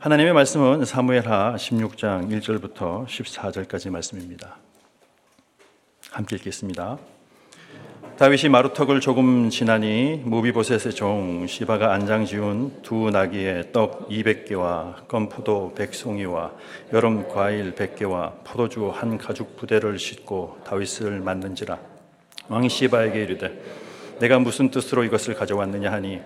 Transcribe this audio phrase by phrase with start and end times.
[0.00, 4.54] 하나님의 말씀은 사무엘하 16장 1절부터 14절까지 말씀입니다.
[6.12, 6.98] 함께 읽겠습니다.
[8.16, 16.52] 다윗이 마루턱을 조금 지나니 무비보셋의 종 시바가 안장 지운 두 나귀의 떡 200개와 건포도 100송이와
[16.92, 21.76] 여름 과일 100개와 포도주 한 가죽 부대를 싣고 다윗을 만든지라
[22.48, 23.60] 왕이 시바에게 이르되
[24.20, 26.20] 내가 무슨 뜻으로 이것을 가져왔느냐 하니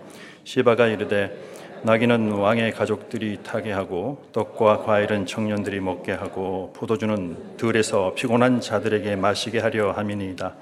[0.44, 8.60] 시바가 이르되 나귀는 왕의 가족들이 타게 하고 떡과 과일은 청년들이 먹게 하고 포도주는 들에서 피곤한
[8.60, 10.54] 자들에게 마시게 하려 함이니이다.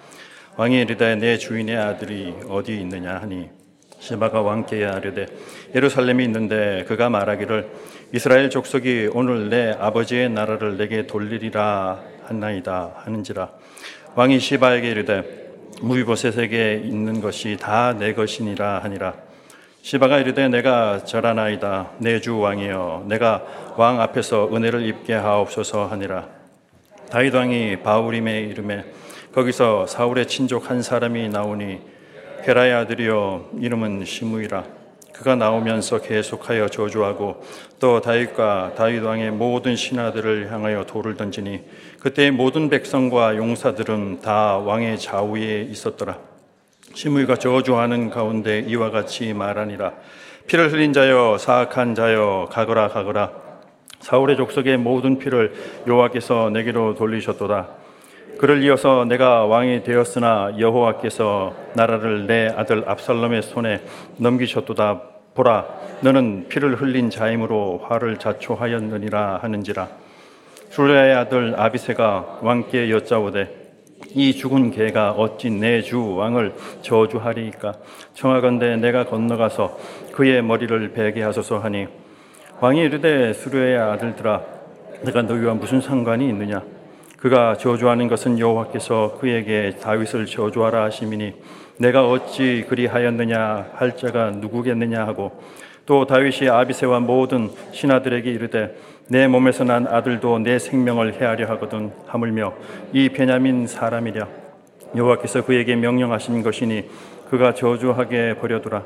[0.57, 3.51] 왕이 이르되 내 주인의 아들이 어디 있느냐 하니
[3.99, 5.27] 시바가 왕께 아뢰되
[5.75, 7.69] 예루살렘이 있는데 그가 말하기를
[8.15, 13.51] 이스라엘 족속이 오늘 내 아버지의 나라를 내게 돌리리라 한나이다 하는지라
[14.15, 15.51] 왕이 시바에게 이르되
[15.83, 19.30] 무비보셋에게 있는 것이 다 내 것이니라 하니라
[19.83, 21.93] 시바가 이르되 내가 절하나이다.
[21.99, 23.43] 내 주 왕이여 내가
[23.77, 26.29] 왕 앞에서 은혜를 입게 하옵소서 하니라.
[27.11, 28.85] 다윗 왕이 바울임의 이름에
[29.35, 31.81] 거기서 사울의 친족 한 사람이 나오니
[32.45, 34.65] 게라의 아들이여 이름은 시무이라.
[35.15, 37.43] 그가 나오면서 계속하여 저주하고
[37.79, 41.63] 또 다윗과 다윗 왕의 모든 신하들을 향하여 돌을 던지니
[41.99, 46.30] 그때 모든 백성과 용사들은 다 왕의 좌우에 있었더라
[46.95, 49.93] 시므이가 저주하는 가운데 이와 같이 말하니라.
[50.47, 53.31] 피를 흘린 자여 사악한 자여 가거라 가거라.
[54.01, 55.55] 사울의 족속의 모든 피를
[55.87, 57.69] 여호와께서 내게로 돌리셨도다.
[58.39, 63.83] 그를 이어서 내가 왕이 되었으나 여호와께서 나라를 내 아들 압살롬의 손에
[64.17, 65.03] 넘기셨도다.
[65.35, 65.67] 보라
[66.01, 69.89] 너는 피를 흘린 자임으로 화를 자초하였느니라 하는지라.
[70.71, 73.60] 술레의 아들 아비세가 왕께 여짜오되
[74.09, 77.75] 이 죽은 개가 어찌 내 주 왕을 저주하리이까?
[78.15, 79.79] 청하건대 내가 건너가서
[80.13, 81.87] 그의 머리를 베게 하소서 하니
[82.61, 84.43] 왕이 이르되 수르의 아들들아
[85.03, 86.63] 내가 너희와 무슨 상관이 있느냐?
[87.19, 91.35] 그가 저주하는 것은 여호와께서 그에게 다윗을 저주하라 하심이니
[91.79, 93.71] 내가 어찌 그리하였느냐?
[93.75, 95.07] 할 자가 누구겠느냐?
[95.07, 95.33] 하고
[95.87, 98.77] 또 다윗이 아비세와 모든 신하들에게 이르되
[99.09, 102.55] 내 몸에서 난 아들도 내 생명을 해하려 하거든 하물며
[102.93, 104.29] 이 베냐민 사람이랴.
[104.97, 106.89] 여호와께서 그에게 명령하신 것이니
[107.29, 108.85] 그가 저주하게 버려두라.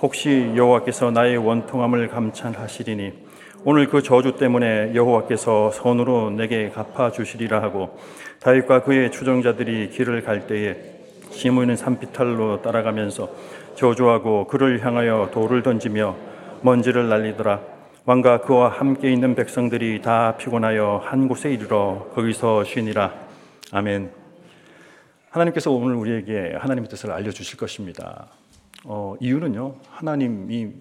[0.00, 3.12] 혹시 여호와께서 나의 원통함을 감찬하시리니
[3.64, 7.98] 오늘 그 저주 때문에 여호와께서 손으로 내게 갚아 주시리라 하고
[8.40, 10.76] 다윗과 그의 추종자들이 길을 갈 때에
[11.30, 13.28] 시므는 산비탈로 따라가면서
[13.78, 16.16] 저주하고 그를 향하여 돌을 던지며
[16.62, 17.60] 먼지를 날리더라
[18.06, 23.12] 왕과 그와 함께 있는 백성들이 다 피곤하여 한 곳에 이르러 거기서 쉬니라.
[23.70, 24.10] 아멘.
[25.30, 28.26] 하나님께서 오늘 우리에게 하나님의 뜻을 알려주실 것입니다.
[28.84, 30.72] 어, 이유는요, 하나님이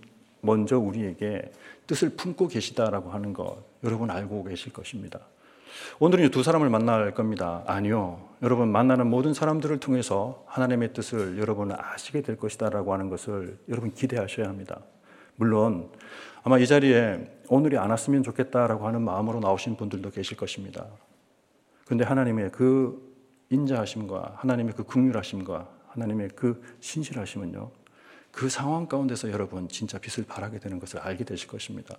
[0.41, 1.51] 먼저 우리에게
[1.85, 5.19] 뜻을 품고 계시다라고 하는 것, 여러분 알고 계실 것입니다.
[5.99, 7.63] 오늘은 두 사람을 만날 겁니다.
[7.65, 8.27] 아니요.
[8.41, 14.47] 여러분 만나는 모든 사람들을 통해서 하나님의 뜻을 여러분 아시게 될 것이다라고 하는 것을 여러분 기대하셔야
[14.47, 14.81] 합니다.
[15.35, 15.89] 물론
[16.43, 20.85] 아마 이 자리에 오늘이 안 왔으면 좋겠다라고 하는 마음으로 나오신 분들도 계실 것입니다.
[21.85, 23.07] 그런데 하나님의 그
[23.49, 27.71] 인자하심과 하나님의 그 극률하심과 하나님의 그 신실하심은요.
[28.31, 31.95] 그 상황 가운데서 여러분 진짜 빛을 발하게 되는 것을 알게 되실 것입니다.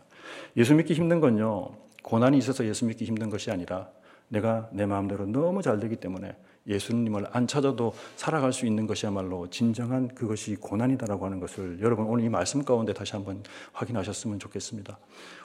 [0.57, 1.73] 예수 믿기 힘든 건요.
[2.03, 3.89] 고난이 있어서 예수 믿기 힘든 것이 아니라
[4.29, 6.37] 내가 내 마음대로 너무 잘 되기 때문에
[6.67, 12.29] 예수님을 안 찾아도 살아갈 수 있는 것이야말로 진정한 그것이 고난이다라고 하는 것을 여러분 오늘 이
[12.29, 13.43] 말씀 가운데 다시 한번
[13.73, 14.99] 확인하셨으면 좋겠습니다.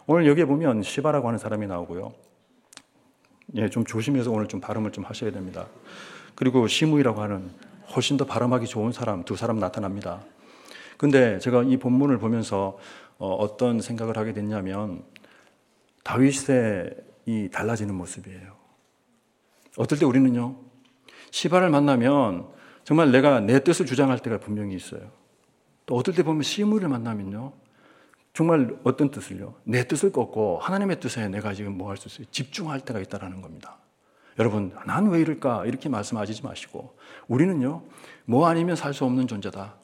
[0.06, 2.12] 오늘 여기에 보면 시바라고 하는 사람이 나오고요.
[3.56, 5.68] 예, 좀 조심해서 오늘 좀 발음을 좀 하셔야 됩니다.
[6.36, 7.52] 그리고 시무이라고 하는
[7.96, 10.22] 훨씬 더 발음하기 좋은 사람 두 사람 나타납니다.
[10.98, 12.78] 근데 제가 이 본문을 보면서
[13.18, 15.04] 어, 떤 생각을 하게 됐냐면
[16.04, 18.54] 다윗의 이 달라지는 모습이에요.
[19.78, 20.56] 어떨 때 우리는요,
[21.32, 22.48] 시바를 만나면
[22.84, 25.12] 정말 내가 내 뜻을 주장할 때가 분명히 있어요.
[25.86, 27.54] 또 어떨 때 보면 시무를 만나면요.
[28.34, 29.56] 정말 어떤 뜻을요?
[29.64, 32.26] 내 뜻을 꺾고 하나님의 뜻에 내가 지금 뭐 할 수 있어요?
[32.32, 33.78] 집중할 때가 있다라는 겁니다.
[34.40, 35.66] 여러분, 난 왜 이럴까?
[35.68, 36.96] 이렇게 말씀하시지 마시고,
[37.28, 37.84] 우리는요,
[38.26, 39.76] 뭐 아니면 살 수 없는 존재다.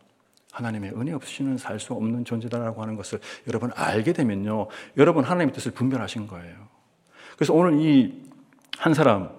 [0.51, 4.67] 하나님의 은혜 없이는 살 수 없는 존재다라고 하는 것을 여러분 알게 되면요,
[4.97, 6.55] 여러분 하나님의 뜻을 분별하신 거예요.
[7.35, 8.29] 그래서 오늘 이
[8.79, 9.29] 한 사람,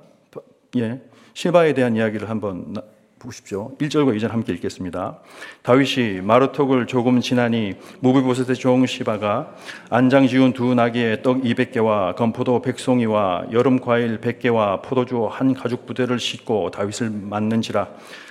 [0.77, 1.01] 예,
[1.33, 2.75] 시바에 대한 이야기를 한번
[3.19, 3.75] 보십시오.
[3.79, 5.19] 1절과 2절 함께 읽겠습니다.
[5.63, 9.55] 다윗이 마루톡을 조금 지나니 무비보셋의 종 시바가
[9.89, 16.19] 안장 지운 두 나귀의 떡 200개와 건포도 100송이와 여름 과일 100개와 포도주 한 가죽 부대를
[16.19, 17.89] 싣고 다윗을 맞는지라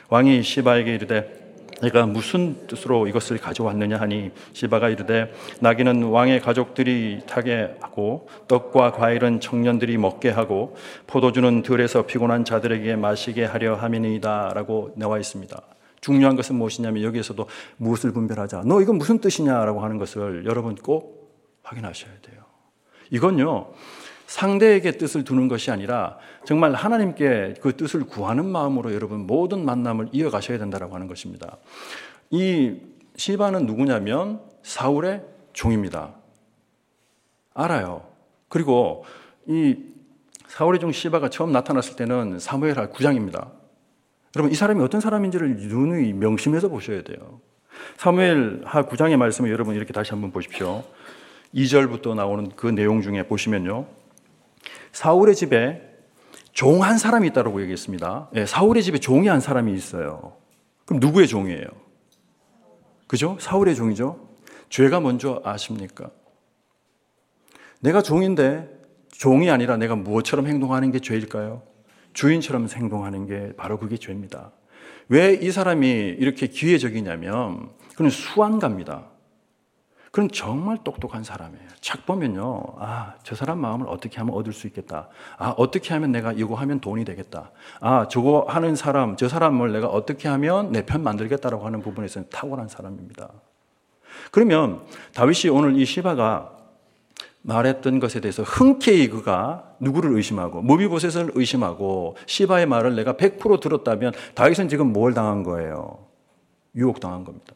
[0.09, 1.38] 왕이 시바에게 이르되
[1.81, 9.39] 내가 무슨 뜻으로 이것을 가져왔느냐 하니 시바가 이르되 나귀는 왕의 가족들이 타게 하고 떡과 과일은
[9.39, 10.75] 청년들이 먹게 하고
[11.07, 15.61] 포도주는 들에서 피곤한 자들에게 마시게 하려 함이니이다라고 나와 있습니다.
[16.01, 17.45] 중요한 것은 무엇이냐면 여기에서도
[17.77, 18.63] 무엇을 분별하자.
[18.65, 21.19] 너 이건 무슨 뜻이냐라고 하는 것을 여러분 꼭
[21.63, 22.43] 확인하셔야 돼요.
[23.11, 23.73] 이건요.
[24.27, 30.57] 상대에게 뜻을 두는 것이 아니라 정말 하나님께 그 뜻을 구하는 마음으로 여러분 모든 만남을 이어가셔야
[30.57, 31.57] 된다고 하는 것입니다.
[32.29, 32.77] 이
[33.15, 36.13] 시바는 누구냐면 사울의 종입니다.
[37.53, 38.07] 알아요.
[38.47, 39.05] 그리고
[39.45, 39.77] 이
[40.47, 43.51] 사울의 종 시바가 처음 나타났을 때는 사무엘하 9장입니다.
[44.35, 47.41] 여러분 이 사람이 어떤 사람인지를 누누이 명심해서 보셔야 돼요.
[47.97, 50.83] 사무엘하 9장의 말씀을 여러분 이렇게 다시 한번 보십시오.
[51.53, 53.85] 2절부터 나오는 그 내용 중에 보시면요.
[54.91, 55.88] 사울의 집에
[56.53, 58.29] 종 한 사람이 있다고 얘기했습니다.
[58.33, 60.33] 네, 사울의 집에 종이 한 사람이 있어요.
[60.85, 61.65] 그럼 누구의 종이에요?
[63.07, 63.37] 그죠?
[63.39, 64.27] 사울의 종이죠?
[64.69, 66.09] 죄가 먼저 아십니까?
[67.81, 68.69] 내가 종인데
[69.11, 71.63] 종이 아니라 내가 무엇처럼 행동하는 게 죄일까요?
[72.13, 74.51] 주인처럼 행동하는 게 바로 그게 죄입니다.
[75.07, 75.87] 왜 이 사람이
[76.19, 79.07] 이렇게 기회적이냐면 그는 수완가입니다.
[80.11, 81.68] 그는 정말 똑똑한 사람이에요.
[81.81, 82.61] 착 보면요.
[82.77, 85.07] 아, 저 사람 마음을 어떻게 하면 얻을 수 있겠다.
[85.37, 87.51] 아, 어떻게 하면 내가 이거 하면 돈이 되겠다.
[87.79, 92.67] 아, 저거 하는 사람, 저 사람을 내가 어떻게 하면 내 편 만들겠다라고 하는 부분에서는 탁월한
[92.67, 93.29] 사람입니다.
[94.31, 94.81] 그러면
[95.13, 96.57] 다윗이 오늘 이 시바가
[97.41, 104.67] 말했던 것에 대해서 흔쾌히 그가 누구를 의심하고 무비보셋을 의심하고 시바의 말을 내가 100% 들었다면 다윗은
[104.67, 106.05] 지금 뭘 당한 거예요?
[106.75, 107.53] 유혹당한 겁니다.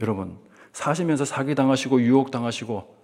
[0.00, 0.36] 여러분
[0.78, 2.96] 사시면서 사기당하시고 유혹당하시고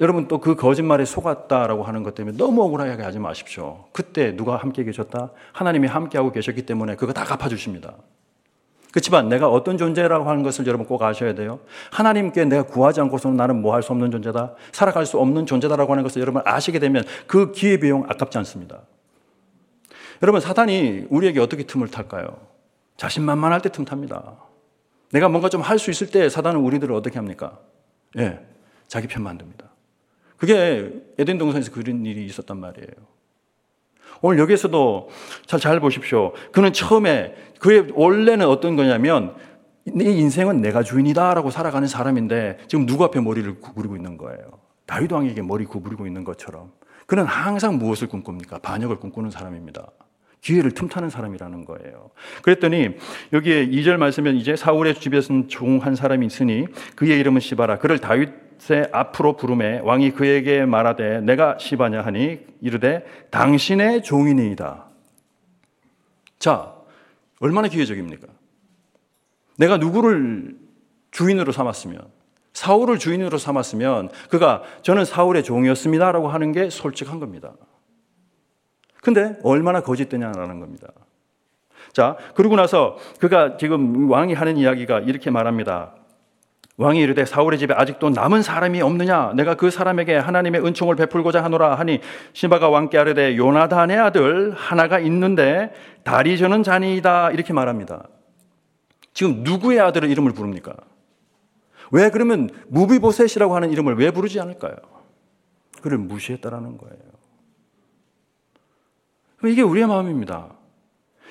[0.00, 3.84] 여러분 또 그 거짓말에 속았다라고 하는 것 때문에 너무 억울하게 하지 마십시오.
[3.92, 5.30] 그때 누가 함께 계셨다?
[5.52, 7.94] 하나님이 함께하고 계셨기 때문에 그거 다 갚아주십니다.
[8.90, 11.60] 그렇지만 내가 어떤 존재라고 하는 것을 여러분 꼭 아셔야 돼요.
[11.92, 14.54] 하나님께 내가 구하지 않고서는 나는 뭐 할 수 없는 존재다.
[14.72, 18.80] 살아갈 수 없는 존재다라고 하는 것을 여러분 아시게 되면 그 기회비용 아깝지 않습니다.
[20.22, 22.38] 여러분 사탄이 우리에게 어떻게 틈을 탈까요?
[22.96, 24.36] 자신만만할 때 틈 탑니다.
[25.12, 27.58] 내가 뭔가 좀 할 수 있을 때 사단은 우리들을 어떻게 합니까?
[28.18, 28.40] 예,
[28.88, 29.68] 자기 편 만듭니다.
[30.36, 32.88] 그게 에덴 동산에서 그런 일이 있었단 말이에요.
[34.22, 35.08] 오늘 여기에서도
[35.46, 36.32] 잘, 잘 보십시오.
[36.52, 39.34] 그는 처음에 그의 원래는 어떤 거냐면
[39.84, 44.38] 내 인생은 내가 주인이다라고 살아가는 사람인데 지금 누구 앞에 머리를 구부리고 있는 거예요.
[44.86, 46.72] 다윗 왕에게 머리 구부리고 있는 것처럼
[47.06, 48.58] 그는 항상 무엇을 꿈꿉니까?
[48.58, 49.90] 반역을 꿈꾸는 사람입니다.
[50.40, 52.10] 기회를 틈타는 사람이라는 거예요.
[52.42, 52.96] 그랬더니
[53.32, 56.66] 여기에 2절 말씀에 이제 사울의 집에서는 종 한 사람이 있으니
[56.96, 57.78] 그의 이름은 시바라.
[57.78, 64.86] 그를 다윗의 앞으로 부름에 왕이 그에게 말하되 내가 시바냐 하니 이르되 당신의 종이니이다.
[66.38, 66.74] 자,
[67.40, 68.26] 얼마나 기회적입니까?
[69.56, 70.56] 내가 누구를
[71.10, 72.00] 주인으로 삼았으면
[72.52, 77.52] 사울을 주인으로 삼았으면 그가 저는 사울의 종이었습니다라고 하는 게 솔직한 겁니다.
[79.02, 80.88] 근데 얼마나 거짓되냐라는 겁니다.
[81.92, 85.94] 자, 그러고 나서 그가 지금 왕이 하는 이야기가 이렇게 말합니다.
[86.76, 89.34] 왕이 이르되 사울의 집에 아직도 남은 사람이 없느냐?
[89.34, 92.00] 내가 그 사람에게 하나님의 은총을 베풀고자 하노라 하니
[92.32, 95.74] 시바가 왕께 아르되 요나단의 아들 하나가 있는데
[96.04, 98.04] 다리 저는 자니이다 이렇게 말합니다.
[99.12, 100.74] 지금 누구의 아들을 이름을 부릅니까?
[101.92, 104.76] 왜 그러면 무비보셋이라고 하는 이름을 왜 부르지 않을까요?
[105.82, 107.19] 그를 무시했다라는 거예요.
[109.44, 110.48] 이게 우리의 마음입니다.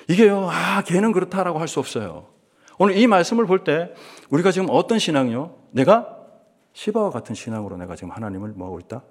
[0.08, 2.26] 이게요, 아, 걔는 그렇다라고 할 수 없어요.
[2.78, 3.92] 오늘 이 말씀을 볼 때
[4.30, 5.54] 우리가 지금 어떤 신앙이요?
[5.72, 6.16] 내가
[6.72, 9.02] 시바와 같은 신앙으로 내가 지금 하나님을 뭐하고 있다?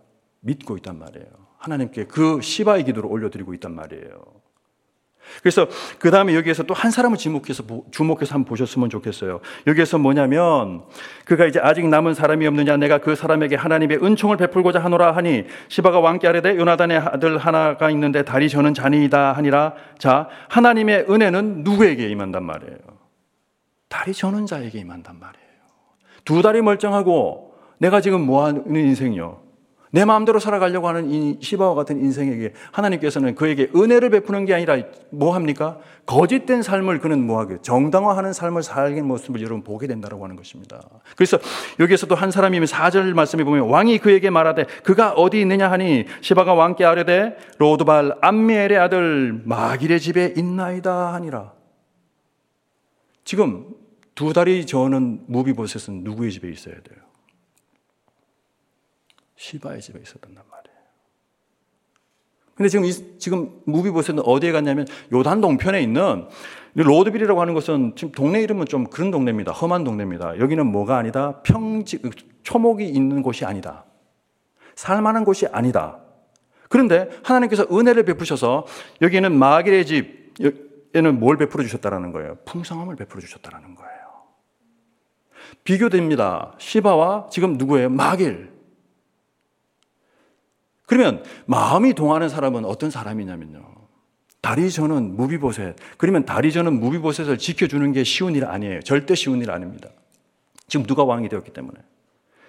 [0.41, 1.27] 믿고 있단 말이에요.
[1.57, 4.09] 하나님께 그 시바의 기도를 올려드리고 있단 말이에요.
[5.41, 5.67] 그래서
[5.99, 9.41] 그 다음에 여기에서 또 한 사람을 주목해서, 주목해서 한번 보셨으면 좋겠어요.
[9.67, 10.83] 여기에서 뭐냐면
[11.25, 15.99] 그가 이제 아직 남은 사람이 없느냐 내가 그 사람에게 하나님의 은총을 베풀고자 하노라 하니 시바가
[15.99, 22.43] 왕께 아뢰되 요나단의 아들 하나가 있는데 다리 저는 잔이다 하니라 자 하나님의 은혜는 누구에게 임한단
[22.45, 22.77] 말이에요.
[23.89, 25.49] 다리 저는 자에게 임한단 말이에요.
[26.23, 29.48] 두 다리 멀쩡하고 내가 지금 뭐 하는 인생이요?
[29.91, 34.77] 내 마음대로 살아가려고 하는 이 시바와 같은 인생에게 하나님께서는 그에게 은혜를 베푸는 게 아니라
[35.09, 35.79] 뭐 합니까?
[36.05, 40.79] 거짓된 삶을 그는 뭐 하게 정당화하는 삶을 살는 모습을 여러분 보게 된다고 하는 것입니다.
[41.15, 41.39] 그래서
[41.79, 46.85] 여기에서도 한 사람이 4절 말씀에 보면 왕이 그에게 말하되 그가 어디 있느냐 하니 시바가 왕께
[46.85, 51.53] 아뢰되 로드발 암미엘의 아들 마길의 집에 있나이다 하니라.
[53.23, 53.67] 지금
[54.15, 57.08] 두 다리 저는 무비보셋은 누구의 집에 있어야 돼요?
[59.39, 60.79] 시바의 집에 있었단 말이에요.
[62.55, 66.27] 근데 지금 이, 지금 무비보셋은 어디에 갔냐면 요단 동편에 있는
[66.75, 69.53] 로드빌이라고 하는 것은 지금 동네 이름은 좀 그런 동네입니다.
[69.53, 70.39] 험한 동네입니다.
[70.39, 71.41] 여기는 뭐가 아니다.
[71.43, 72.01] 평지
[72.43, 73.85] 초목이 있는 곳이 아니다.
[74.75, 75.99] 살만한 곳이 아니다.
[76.67, 78.65] 그런데 하나님께서 은혜를 베푸셔서
[79.01, 82.37] 여기는 마길의 집에는 뭘 베풀어 주셨다라는 거예요.
[82.45, 83.89] 풍성함을 베풀어 주셨다라는 거예요.
[85.63, 86.55] 비교됩니다.
[86.57, 87.89] 시바와 지금 누구예요?
[87.89, 88.58] 마길.
[90.89, 93.61] 그러면 마음이 동하는 사람은 어떤 사람이냐면요.
[94.41, 95.75] 다리저는 무비보셋.
[95.97, 98.81] 그러면 다리저는 무비보셋을 지켜주는 게 쉬운 일 아니에요.
[98.81, 99.89] 절대 쉬운 일 아닙니다.
[100.67, 101.77] 지금 누가 왕이 되었기 때문에.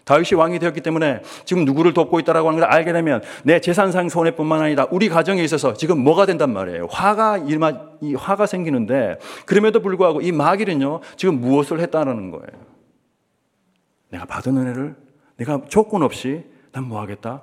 [0.04, 4.62] 다윗이 왕이 되었기 때문에 지금 누구를 돕고 있다라고 하는 걸 알게 되면 내 재산상 손해뿐만
[4.62, 6.86] 아니라 우리 가정에 있어서 지금 뭐가 된단 말이에요.
[6.90, 12.66] 화가 일마 이 화가 생기는데 그럼에도 불구하고 이 마길은요 지금 무엇을 했다라는 거예요.
[14.08, 14.96] 내가 받은 은혜를
[15.36, 17.42] 내가 조건 없이 난 뭐 하겠다?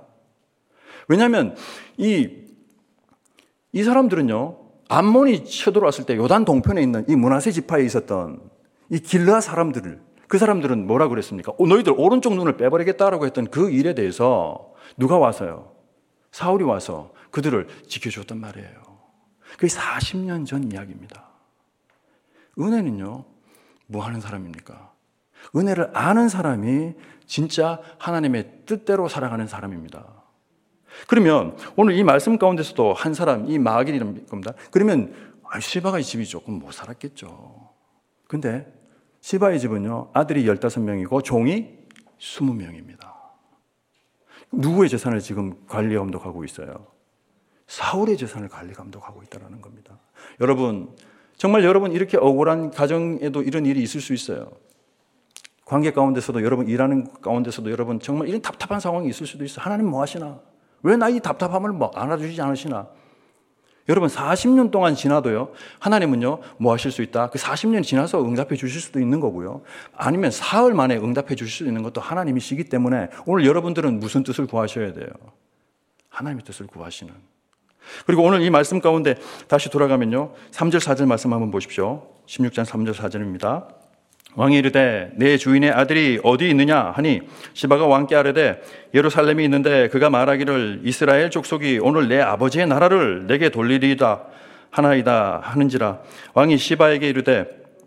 [1.08, 1.56] 왜냐하면
[1.98, 2.30] 이,
[3.72, 4.58] 이 사람들은요,
[4.90, 8.42] 암몬이 쳐들어왔을 때 요단 동편에 있는 이 문하세 지파에 있었던
[8.90, 11.54] 이 길르아 사람들을, 그 사람들은 뭐라 그랬습니까?
[11.58, 15.72] 어, 너희들 오른쪽 눈을 빼버리겠다라고 했던 그 일에 대해서 누가 와서요?
[16.32, 18.88] 사울이 와서 그들을 지켜줬단 말이에요.
[19.52, 21.30] 그게 40년 전 이야기입니다.
[22.60, 23.26] 은혜는요,
[23.88, 24.92] 뭐 하는 사람입니까?
[25.56, 26.94] 은혜를 아는 사람이
[27.26, 30.17] 진짜 하나님의 뜻대로 살아가는 사람입니다.
[31.06, 34.54] 그러면 오늘 이 말씀 가운데서도 한 사람, 이 마길이라는 겁니다.
[34.72, 35.14] 그러면
[35.50, 37.70] 아, 시바가 이 집이 조금 못 살았겠죠.
[38.28, 38.72] 근데
[39.22, 41.78] 시바의 집은요, 아들이 15명이고 종이
[42.20, 43.14] 20명입니다.
[44.52, 46.88] 누구의 재산을 지금 관리 감독하고 있어요?
[47.68, 50.00] 사울의 재산을 관리 감독하고 있다는 겁니다.
[50.40, 50.96] 여러분,
[51.36, 54.52] 정말 여러분 이렇게 억울한 가정에도 이런 일이 있을 수 있어요.
[55.66, 59.64] 관계 가운데서도 여러분 일하는 가운데서도 여러분 정말 이런 답답한 상황이 있을 수도 있어요.
[59.64, 60.40] 하나님 뭐 하시나?
[60.84, 62.88] 왜 나 이 답답함을 뭐 안아주지 않으시나?
[63.90, 65.54] 여러분 40년 동안 지나도요.
[65.80, 66.40] 하나님은요.
[66.58, 67.30] 뭐 하실 수 있다.
[67.30, 69.62] 그 40년이 지나서 응답해 주실 수도 있는 거고요.
[69.96, 74.92] 아니면 사흘 만에 응답해 주실 수 있는 것도 하나님이시기 때문에 오늘 여러분들은 무슨 뜻을 구하셔야
[74.92, 75.08] 돼요?
[76.10, 77.14] 하나님의 뜻을 구하시는.
[78.06, 79.16] 그리고 오늘 이 말씀 가운데
[79.48, 80.34] 다시 돌아가면요.
[80.52, 82.06] 3절 4절 말씀 한번 보십시오.
[82.26, 83.77] 16장 3절 4절입니다.
[84.36, 87.22] 왕이 이르되 내 주인의 아들이 어디 있느냐 하니
[87.54, 88.62] 시바가 왕께 아뢰되
[88.94, 94.24] 예루살렘이 있는데 그가 말하기를 이스라엘 족속이 오늘 내 아버지의 나라를 내게 돌리리다
[94.70, 96.00] 하나이다 하는지라
[96.36, 97.46] 왕이 시바에게 이르되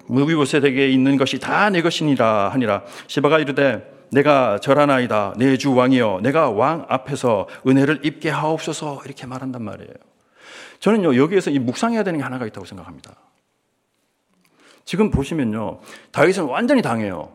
[0.08, 6.50] 무비보셋에게 있는 것이 다 내 것이니라 하니라 시바가 이르되 내가 절하나이다 내 주 왕이여 내가
[6.50, 9.92] 왕 앞에서 은혜를 입게 하옵소서 이렇게 말한단 말이에요.
[10.80, 13.12] 저는요 여기에서 이 묵상해야 되는 게 하나가 있다고 생각합니다.
[14.90, 15.78] 지금 보시면요.
[16.10, 17.32] 다윗은 완전히 당해요.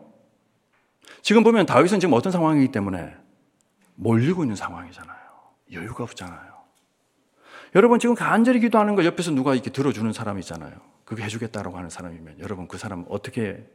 [1.22, 3.16] 지금 보면 다윗은 지금 어떤 상황이기 때문에
[3.94, 5.18] 몰리고 있는 상황이잖아요.
[5.72, 6.52] 여유가 없잖아요.
[7.74, 10.74] 여러분 지금 간절히 기도하는 거 옆에서 누가 이렇게 들어주는 사람이 있잖아요.
[11.06, 13.66] 그게 해주겠다라고 하는 사람이면 여러분 그 사람 어떻게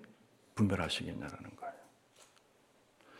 [0.53, 1.73] 분별하시겠냐라는 거예요.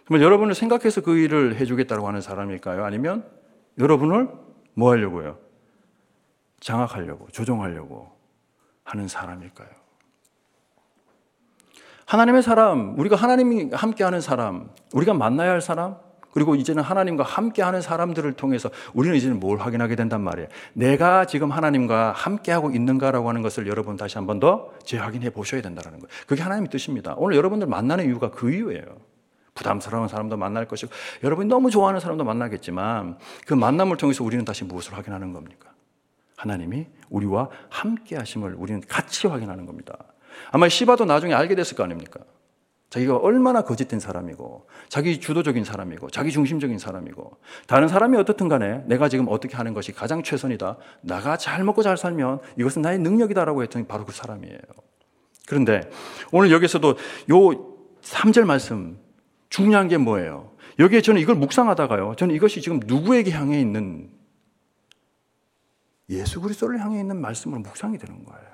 [0.08, 2.86] 정말 여러분을 생각해서 그 일을 해주겠다고 하는 사람일까요?
[2.86, 3.27] 아니면
[3.80, 4.30] 여러분을
[4.75, 5.39] 뭐 하려고요?
[6.60, 8.15] 장악하려고, 조종하려고
[8.84, 9.81] 하는 사람일까요?
[12.12, 15.96] 하나님의 사람, 우리가 하나님이 함께하는 사람, 우리가 만나야 할 사람,
[16.34, 20.50] 그리고 이제는 하나님과 함께하는 사람들을 통해서 우리는 이제는 뭘 확인하게 된단 말이에요.
[20.74, 26.00] 내가 지금 하나님과 함께하고 있는가라고 하는 것을 여러분 다시 한 번 더 재확인해 보셔야 된다는
[26.00, 26.10] 거예요.
[26.27, 27.15] 그게 하나님의 뜻입니다.
[27.15, 28.84] 오늘 여러분들 만나는 이유가 그 이유예요.
[29.56, 30.91] 부담스러운 사람도 만날 것이고
[31.24, 35.70] 여러분이 너무 좋아하는 사람도 만나겠지만 그 만남을 통해서 우리는 다시 무엇을 확인하는 겁니까?
[36.36, 39.96] 하나님이 우리와 함께 하심을 우리는 같이 확인하는 겁니다.
[40.52, 42.20] 아마 시바도 나중에 알게 됐을 거 아닙니까?
[42.90, 49.08] 자기가 얼마나 거짓된 사람이고, 자기 주도적인 사람이고, 자기 중심적인 사람이고, 다른 사람이 어떻든 간에 내가
[49.08, 50.78] 지금 어떻게 하는 것이 가장 최선이다.
[51.02, 54.60] 나가 잘 먹고 잘 살면 이것은 나의 능력이다라고 했더니 바로 그 사람이에요.
[55.48, 55.90] 그런데
[56.32, 56.90] 오늘 여기서도
[57.32, 57.72] 요
[58.02, 59.00] 3절 말씀
[59.50, 60.52] 중요한 게 뭐예요?
[60.80, 62.16] 여기에 저는 이걸 묵상하다가요.
[62.18, 64.10] 저는 이것이 지금 누구에게 향해 있는
[66.10, 68.50] 예수 그리스도를 향해 있는 말씀으로 묵상이 되는 거예요.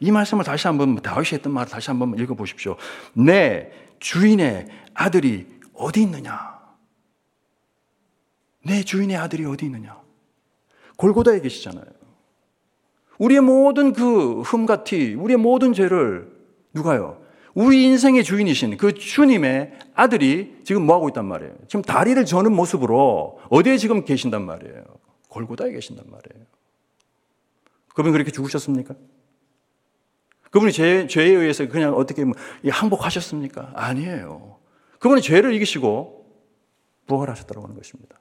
[0.00, 2.76] 이 말씀을 다시 한번 다윗이 했던 말을 다시 한번 읽어 보십시오.
[3.14, 6.58] 내 주인의 아들이 어디 있느냐?
[8.64, 10.00] 내 주인의 아들이 어디 있느냐?
[10.96, 11.84] 골고다에 계시잖아요.
[13.18, 16.30] 우리의 모든 그 흠같이 우리의 모든 죄를
[16.72, 17.20] 누가요?
[17.54, 21.54] 우리 인생의 주인이신 그 주님의 아들이 지금 뭐 하고 있단 말이에요?
[21.68, 24.84] 지금 다리를 저는 모습으로 어디에 지금 계신단 말이에요?
[25.28, 26.46] 골고다에 계신단 말이에요.
[27.94, 28.94] 그분 그렇게 죽으셨습니까?
[30.50, 32.34] 그분이 죄, 죄에 의해서 그냥 어떻게 뭐
[32.68, 33.72] 항복하셨습니까?
[33.74, 34.58] 아니에요.
[34.98, 36.20] 그분이 죄를 이기시고
[37.06, 38.16] 부활하셨다고 하는 것입니다.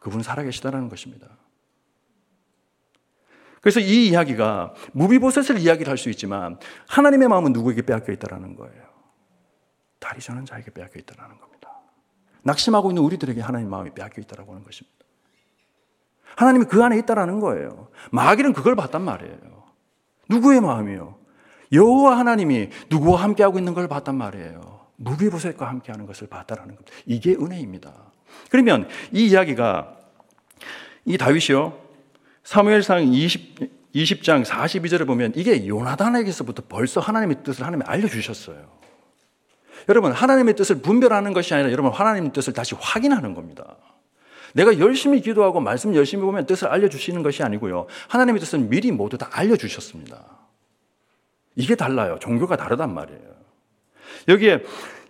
[0.00, 1.28] 그분은 살아계시다는 것입니다.
[3.60, 6.58] 그래서 이 이야기가 무비보셋을 이야기를 할 수 있지만
[6.88, 8.88] 하나님의 마음은 누구에게 빼앗겨 있다라는 거예요.
[9.98, 11.68] 다리 저는 자에게 빼앗겨 있다라는 겁니다.
[12.42, 14.96] 낙심하고 있는 우리들에게 하나님 마음이 빼앗겨 있다라고 하는 것입니다.
[16.36, 17.88] 하나님이 그 안에 있다라는 거예요.
[18.12, 19.64] 마귀는 그걸 봤단 말이에요.
[20.30, 21.17] 누구의 마음이요?
[21.72, 24.78] 여호와 하나님이 누구와 함께하고 있는 걸 봤단 말이에요.
[24.96, 26.92] 무비보셋과 함께하는 것을 봤다라는 겁니다.
[27.06, 27.92] 이게 은혜입니다.
[28.50, 29.96] 그러면 이 이야기가
[31.04, 31.78] 이 다윗이요.
[32.44, 38.78] 사무엘상 20, 20장 42절에 보면 이게 요나단에게서부터 벌써 하나님의 뜻을 하나님이 알려주셨어요.
[39.88, 43.76] 여러분, 하나님의 뜻을 분별하는 것이 아니라 여러분, 하나님의 뜻을 다시 확인하는 겁니다.
[44.54, 47.86] 내가 열심히 기도하고 말씀 열심히 보면 뜻을 알려주시는 것이 아니고요.
[48.08, 50.37] 하나님의 뜻은 미리 모두 다 알려주셨습니다.
[51.58, 52.16] 이게 달라요.
[52.20, 53.20] 종교가 다르단 말이에요.
[54.28, 54.62] 여기에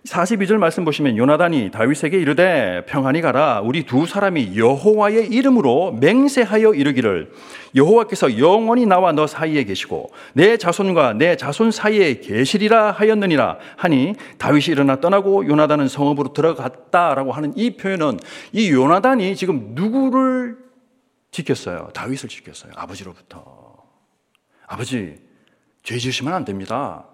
[0.07, 7.31] 42절 말씀 보시면 요나단이 다윗에게 이르되 평안히 가라 우리 두 사람이 여호와의 이름으로 맹세하여 이르기를
[7.75, 14.67] 여호와께서 영원히 나와 너 사이에 계시고 내 자손과 내 자손 사이에 계시리라 하였느니라 하니 다윗이
[14.69, 18.19] 일어나 떠나고 요나단은 성읍으로 들어갔다라고 하는 이 표현은
[18.53, 20.57] 이 요나단이 지금 누구를
[21.31, 21.89] 지켰어요?
[21.93, 22.71] 다윗을 지켰어요.
[22.75, 23.75] 아버지로부터.
[24.65, 25.28] 아버지
[25.89, 27.07] 죄 지으시면 안 됩니다.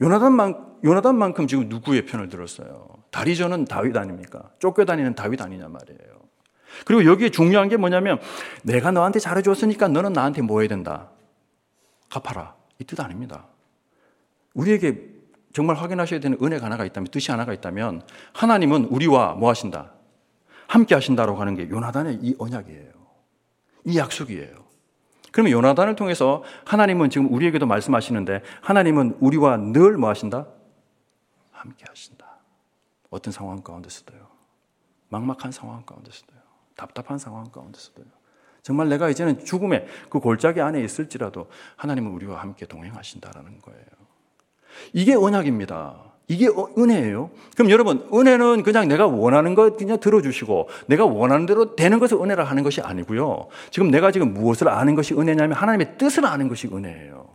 [0.00, 2.88] 요나단만, 요나단만큼 지금 누구의 편을 들었어요?
[3.10, 4.48] 다리저는 다윗 아닙니까?
[4.60, 6.22] 쫓겨다니는 다윗 아니냐 말이에요.
[6.86, 8.18] 그리고 여기에 중요한 게 뭐냐면
[8.62, 11.10] 내가 너한테 잘해줬으니까 너는 나한테 뭐 해야 된다?
[12.08, 12.54] 갚아라.
[12.78, 13.44] 이 뜻 아닙니다.
[14.54, 15.10] 우리에게
[15.52, 18.00] 정말 확인하셔야 되는 은혜가 하나가 있다면, 뜻이 하나가 있다면
[18.32, 19.92] 하나님은 우리와 뭐 하신다?
[20.66, 22.90] 함께 하신다라고 하는 게 요나단의 이 언약이에요.
[23.84, 24.61] 이 약속이에요.
[25.32, 30.46] 그러면 요나단을 통해서 하나님은 지금 우리에게도 말씀하시는데 하나님은 우리와 늘 뭐 하신다?
[31.50, 32.26] 함께 하신다.
[33.10, 34.20] 어떤 상황 가운데서도요.
[35.08, 36.38] 막막한 상황 가운데서도요.
[36.76, 38.06] 답답한 상황 가운데서도요.
[38.62, 43.86] 정말 내가 이제는 죽음의 그 골짜기 안에 있을지라도 하나님은 우리와 함께 동행하신다라는 거예요.
[44.92, 46.11] 이게 언약입니다.
[46.28, 47.30] 이게 어, 은혜예요.
[47.56, 52.44] 그럼 여러분, 은혜는 그냥 내가 원하는 것 그냥 들어주시고 내가 원하는 대로 되는 것을 은혜라
[52.44, 53.48] 하는 것이 아니고요.
[53.70, 57.26] 지금 내가 지금 무엇을 아는 것이 은혜냐면 하나님의 뜻을 아는 것이 은혜예요.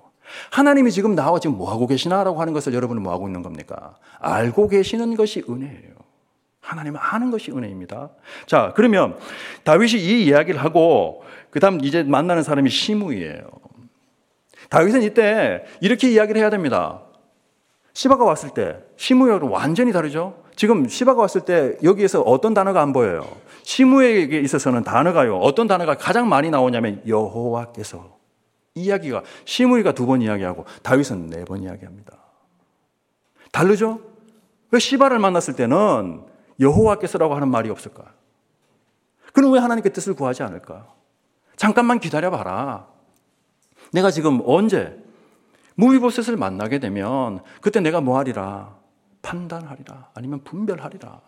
[0.51, 3.95] 하나님이 지금 나와 지금 뭐 하고 계시나라고 하는 것을 여러분은 뭐 하고 있는 겁니까?
[4.19, 5.97] 알고 계시는 것이 은혜예요.
[6.61, 8.09] 하나님은 아는 것이 은혜입니다.
[8.45, 9.17] 자, 그러면
[9.63, 13.41] 다윗이 이 이야기를 하고 그 다음 이제 만나는 사람이 시므이에요.
[14.69, 17.01] 다윗은 이때 이렇게 이야기를 해야 됩니다.
[17.97, 20.43] 시바가 왔을 때 시무역은 완전히 다르죠.
[20.55, 23.27] 지금 시바가 왔을 때 여기에서 어떤 단어가 안 보여요.
[23.63, 25.37] 시무에게 있어서는 단어가요.
[25.37, 28.15] 어떤 단어가 가장 많이 나오냐면 여호와께서
[28.75, 32.19] 이야기가 시무이가 두 번 이야기하고 다윗은 네 번 이야기합니다.
[33.51, 33.99] 다르죠?
[34.69, 36.21] 왜 시바를 만났을 때는
[36.59, 38.13] 여호와께서라고 하는 말이 없을까?
[39.33, 40.85] 그럼 왜 하나님께 뜻을 구하지 않을까?
[41.55, 42.85] 잠깐만 기다려 봐라.
[43.91, 45.03] 내가 지금 언제
[45.77, 48.75] 무비보셋을 만나게 되면 그때 내가 뭐 하리라?
[49.21, 50.09] 판단하리라.
[50.13, 51.21] 아니면 분별하리라.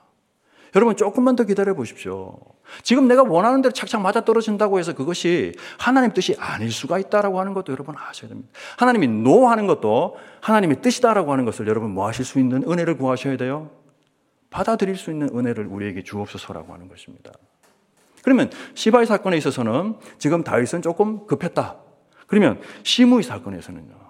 [0.75, 2.37] 여러분 조금만 더 기다려 보십시오.
[2.83, 7.53] 지금 내가 원하는 대로 착착 맞아 떨어진다고 해서 그것이 하나님 뜻이 아닐 수가 있다라고 하는
[7.53, 8.49] 것도 여러분 아셔야 됩니다.
[8.77, 13.71] 하나님이 노하는 것도 하나님의 뜻이다라고 하는 것을 여러분 뭐 하실 수 있는 은혜를 구하셔야 돼요.
[14.49, 17.31] 받아들일 수 있는 은혜를 우리에게 주옵소서라고 하는 것입니다.
[18.23, 21.77] 그러면 시바의 사건에 있어서는 지금 다윗은 조금 급했다.
[22.27, 24.08] 그러면 시무의 사건에서는요.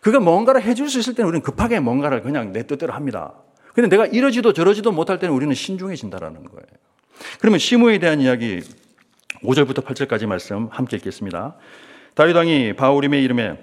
[0.00, 3.34] 그가 뭔가를 해줄 수 있을 때는 우리는 급하게 뭔가를 그냥 내 뜻대로 합니다.
[3.74, 6.66] 근데 내가 이러지도 저러지도 못할 때는 우리는 신중해진다라는 거예요.
[7.40, 8.60] 그러면 시무에 대한 이야기
[9.42, 11.54] 5절부터 8절까지 말씀 함께 읽겠습니다.
[12.14, 13.56] 다윗 왕이 바울임의 이름에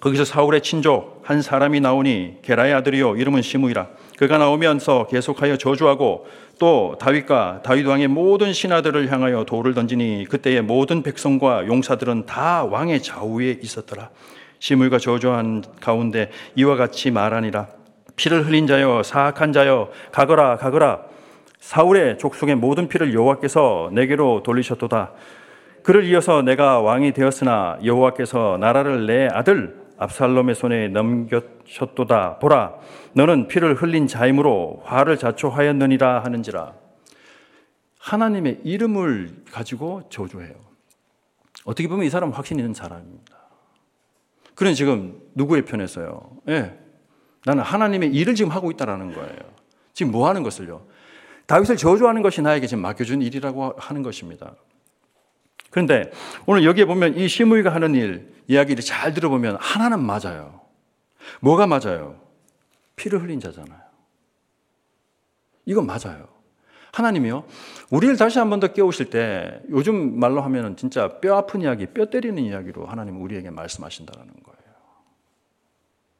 [0.00, 6.26] 거기서 사울의 친족 한 사람이 나오니 게라의 아들이요 이름은 시무이라 그가 나오면서 계속하여 저주하고
[6.58, 13.02] 또 다윗과 다윗 왕의 모든 신하들을 향하여 돌을 던지니 그때의 모든 백성과 용사들은 다 왕의
[13.02, 14.10] 좌우에 있었더라
[14.58, 17.68] 시물과 저주한 가운데 이와 같이 말하니라.
[18.16, 21.02] 피를 흘린 자여 사악한 자여 가거라 가거라.
[21.60, 25.12] 사울의 족속의 모든 피를 여호와께서 내게로 돌리셨도다.
[25.82, 32.38] 그를 이어서 내가 왕이 되었으나 여호와께서 나라를 내 아들 압살롬의 손에 넘겼셨도다.
[32.38, 32.74] 보라
[33.14, 36.72] 너는 피를 흘린 자임으로 화를 자초하였느니라 하는지라.
[37.98, 40.54] 하나님의 이름을 가지고 저주해요.
[41.64, 43.37] 어떻게 보면 이 사람은 확신 있는 사람입니다
[44.58, 46.20] 그는 지금 누구의 편에서요?
[46.48, 46.76] 예.
[47.44, 49.38] 나는 하나님의 일을 지금 하고 있다라는 거예요.
[49.94, 50.84] 지금 뭐 하는 것을요?
[51.46, 54.56] 다윗을 저주하는 것이 나에게 지금 맡겨준 일이라고 하는 것입니다.
[55.70, 56.10] 그런데
[56.44, 60.60] 오늘 여기에 보면 이 시므이가 하는 일 이야기를 잘 들어보면 하나는 맞아요.
[61.40, 62.20] 뭐가 맞아요?
[62.96, 63.78] 피를 흘린 자잖아요.
[65.66, 66.26] 이건 맞아요.
[66.90, 67.44] 하나님이요.
[67.90, 72.06] 우리를 다시 한 번 더 깨우실 때 요즘 말로 하면은 진짜 뼈 아픈 이야기, 뼈
[72.06, 74.47] 때리는 이야기로 하나님 우리에게 말씀하신다는 거예요.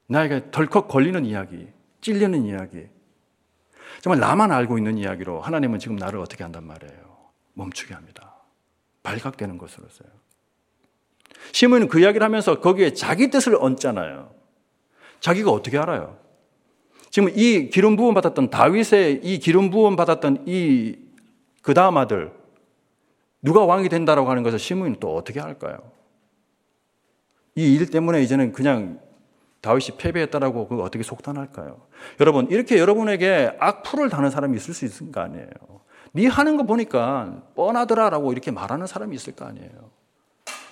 [0.09, 1.69] 나에게 덜컥 걸리는 이야기,
[2.01, 2.87] 찔리는 이야기.
[4.01, 7.17] 정말 나만 알고 있는 이야기로 하나님은 지금 나를 어떻게 한단 말이에요.
[7.55, 8.35] 멈추게 합니다.
[9.03, 10.09] 발각되는 것으로서요.
[11.53, 14.35] 시므는 그 이야기를 하면서 거기에 자기 뜻을 얹잖아요.
[15.21, 16.19] 자기가 어떻게 알아요?
[17.11, 21.09] 지금 이 기름 부음 받았던 다윗의 이 기름 부음 받았던 이
[21.63, 22.33] 그 다음 아들
[23.43, 25.93] 누가 왕이 된다라고 하는 것을 시므는 또 어떻게 할까요?
[27.57, 29.01] 이 일 때문에 이제는 그냥
[29.61, 31.81] 다윗이 패배했다라고 그 어떻게 속단할까요?
[32.21, 35.49] 여러분 이렇게 여러분에게 악플을 다는 사람이 있을 수 있을 거 아니에요.
[36.13, 39.91] 네 하는 거 보니까 뻔하더라라고 이렇게 말하는 사람이 있을 거 아니에요.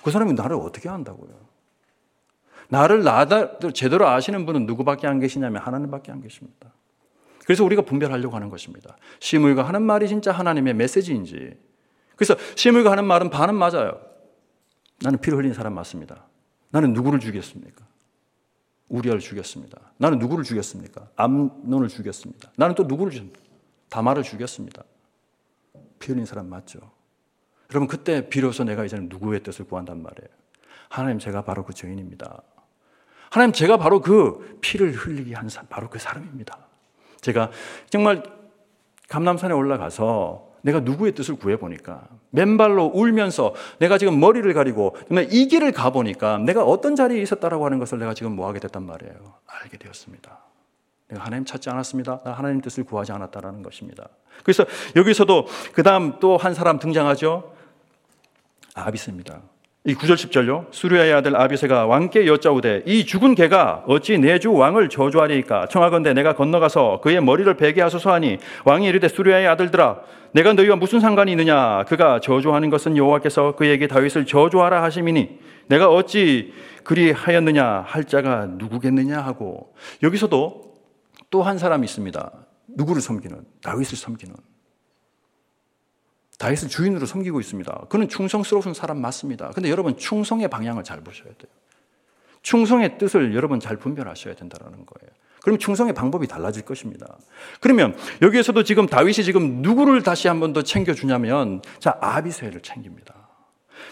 [0.03, 1.47] 그 사람이 나를 어떻게 한다고요?
[2.69, 6.73] 나를 나다 제대로 아시는 분은 누구밖에 안 계시냐면 하나님밖에 안 계십니다.
[7.45, 8.97] 그래서 우리가 분별하려고 하는 것입니다.
[9.19, 11.57] 시므이가 하는 말이 진짜 하나님의 메시지인지.
[12.15, 14.01] 그래서 시므이가 하는 말은 반은 맞아요.
[15.01, 16.25] 나는 피를 흘린 사람 맞습니다.
[16.71, 17.85] 나는 누구를 죽였습니까?
[18.89, 19.79] 우리아를 죽였습니다.
[19.97, 21.09] 나는 누구를 죽였습니까?
[21.15, 22.51] 암론을 죽였습니다.
[22.55, 23.41] 나는 또 누구를 죽였습니까?
[23.89, 24.83] 다마를 죽였습니다.
[25.99, 26.79] 피 흘린 사람 맞죠?
[27.71, 30.29] 여러분 그때 비로소 내가 이제는 누구의 뜻을 구한단 말이에요.
[30.89, 32.41] 하나님 제가 바로 그 죄인입니다.
[33.29, 36.57] 하나님 제가 바로 그 피를 흘리게 한 사람, 바로 그 사람입니다.
[37.19, 37.51] 제가
[37.89, 38.23] 정말
[39.09, 44.95] 감남산에 올라가서 내가 누구의 뜻을 구해보니까 맨발로 울면서 내가 지금 머리를 가리고
[45.31, 49.13] 이 길을 가보니까 내가 어떤 자리에 있었다라고 하는 것을 내가 지금 뭐 하게 됐단 말이에요.
[49.45, 50.39] 알게 되었습니다.
[51.09, 52.21] 내가 하나님 찾지 않았습니다.
[52.23, 54.09] 나 하나님 뜻을 구하지 않았다라는 것입니다.
[54.43, 54.65] 그래서
[54.95, 57.53] 여기서도 그 다음 또 한 사람 등장하죠.
[58.73, 59.41] 아비스입니다.
[59.87, 60.65] 이 9절 10절요.
[60.71, 65.67] 수르야의 아들 아비세가 왕께 여짜오되 이 죽은 개가 어찌 내 주 왕을 저주하리이까?
[65.67, 70.01] 청하건대 내가 건너가서 그의 머리를 베게 하소서 하니 왕이 이르되 수르야의 아들들아
[70.33, 71.85] 내가 너희와 무슨 상관이 있느냐?
[71.87, 77.85] 그가 저주하는 것은 여호와께서 그에게 다윗을 저주하라 하심이니 내가 어찌 그리 하였느냐?
[77.87, 79.21] 할 자가 누구겠느냐?
[79.21, 79.73] 하고
[80.03, 80.67] 여기서도
[81.29, 82.31] 또 한 사람이 있습니다.
[82.75, 83.37] 누구를 섬기는?
[83.63, 84.35] 다윗을 섬기는
[86.37, 87.85] 다윗을 주인으로 섬기고 있습니다.
[87.89, 89.49] 그는 충성스러운 사람 맞습니다.
[89.55, 91.51] 근데 여러분 충성의 방향을 잘 보셔야 돼요.
[92.43, 95.11] 충성의 뜻을 여러분 잘 분별하셔야 된다는 거예요.
[95.41, 97.17] 그럼 충성의 방법이 달라질 것입니다.
[97.61, 103.13] 그러면 여기에서도 지금 다윗이 지금 누구를 다시 한 번 더 챙겨주냐면 자 아비세를 챙깁니다.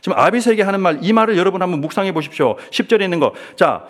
[0.02, 2.58] 지금 아비세에게 하는 말 이 말을 여러분 한번 묵상해 보십시오.
[2.72, 3.34] 10절에 있는 거.
[3.56, 3.86] 자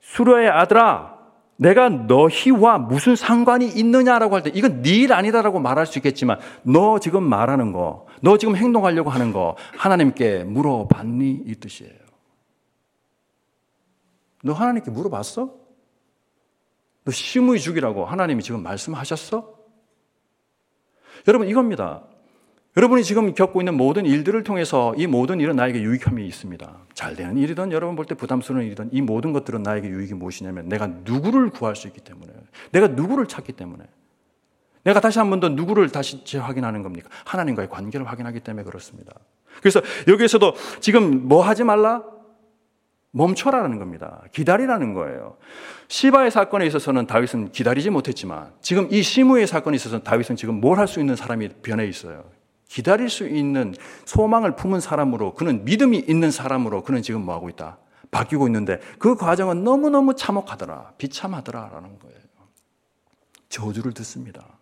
[0.00, 1.15] 수르의 아들아
[1.58, 6.98] 내가 너희와 무슨 상관이 있느냐라고 할 때 이건 네 일 아니다라고 말할 수 있겠지만 너
[6.98, 11.92] 지금 말하는 거, 너 지금 행동하려고 하는 거 하나님께 물어봤니 이 뜻이에요.
[14.42, 15.54] 너 하나님께 물어봤어?
[17.04, 19.54] 너 심의 죽이라고 하나님이 지금 말씀하셨어?
[21.28, 22.04] 여러분 이겁니다.
[22.76, 26.76] 여러분이 지금 겪고 있는 모든 일들을 통해서 이 모든 일은 나에게 유익함이 있습니다.
[26.92, 30.86] 잘 되는 일이든 여러분 볼 때 부담스러운 일이든 이 모든 것들은 나에게 유익이 무엇이냐면 내가
[30.86, 32.32] 누구를 구할 수 있기 때문에
[32.72, 33.84] 내가 누구를 찾기 때문에
[34.84, 37.08] 내가 다시 한 번 더 누구를 다시 재확인하는 겁니까?
[37.24, 39.12] 하나님과의 관계를 확인하기 때문에 그렇습니다.
[39.60, 42.04] 그래서 여기에서도 지금 뭐 하지 말라?
[43.12, 44.22] 멈춰라는 겁니다.
[44.32, 45.38] 기다리라는 거예요.
[45.88, 50.86] 시바의 사건에 있어서는 다윗은 기다리지 못했지만 지금 이 시무의 사건에 있어서는 다윗은 지금 뭘 할
[50.86, 52.24] 수 있는 사람이 변해 있어요.
[52.68, 53.74] 기다릴 수 있는
[54.04, 57.78] 소망을 품은 사람으로 그는 믿음이 있는 사람으로 그는 지금 뭐 하고 있다?
[58.10, 60.92] 바뀌고 있는데 그 과정은 너무너무 참혹하더라.
[60.98, 62.16] 비참하더라라는 거예요.
[63.48, 64.58] 저주를 듣습니다.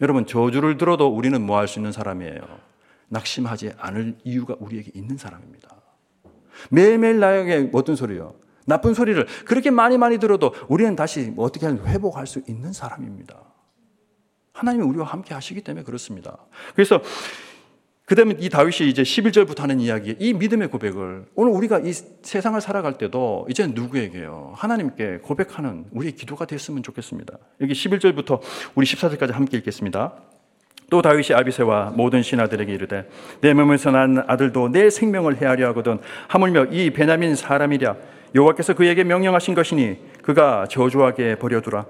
[0.00, 2.40] 여러분 저주를 들어도 우리는 뭐 할 수 있는 사람이에요.
[3.08, 5.68] 낙심하지 않을 이유가 우리에게 있는 사람입니다.
[6.70, 8.34] 매일매일 나에게 어떤 소리요?
[8.66, 13.36] 나쁜 소리를 그렇게 많이 많이 들어도 우리는 다시 뭐 어떻게 하면 회복할 수 있는 사람입니다.
[14.52, 16.38] 하나님이 우리와 함께 하시기 때문에 그렇습니다.
[16.74, 17.00] 그래서
[18.10, 22.60] 그 다음에 이 다윗이 이제 11절부터 하는 이야기, 이 믿음의 고백을 오늘 우리가 이 세상을
[22.60, 24.52] 살아갈 때도 이제 누구에게요?
[24.56, 27.38] 하나님께 고백하는 우리의 기도가 됐으면 좋겠습니다.
[27.60, 28.40] 여기 11절부터
[28.74, 30.14] 우리 14절까지 함께 읽겠습니다.
[30.90, 33.08] 또 다윗이 아비세와 모든 신하들에게 이르되
[33.42, 37.94] 내 몸에서 난 아들도 내 생명을 헤아려 하거든 하물며 이 베냐민 사람이랴
[38.34, 41.86] 여호와께서 그에게 명령하신 것이니 그가 저주하게 버려두라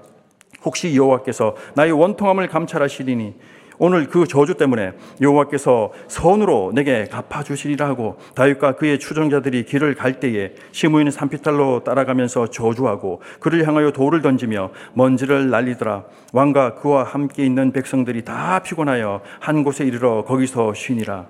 [0.63, 3.35] 혹시 여호와께서 나의 원통함을 감찰하시리니
[3.83, 10.19] 오늘 그 저주 때문에 여호와께서 선으로 내게 갚아 주시리라 하고 다윗과 그의 추종자들이 길을 갈
[10.19, 16.05] 때에 시므이는 산피탈로 따라가면서 저주하고 그를 향하여 돌을 던지며 먼지를 날리더라.
[16.31, 21.27] 왕과 그와 함께 있는 백성들이 다 피곤하여 한 곳에 이르러 거기서 쉬니라.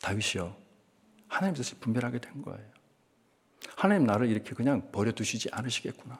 [0.00, 0.54] 다윗이요
[1.28, 2.58] 하나님 뜻을 분별하게 된 거예요.
[3.76, 6.18] 하나님 나를 이렇게 그냥 버려 두시지 않으시겠구나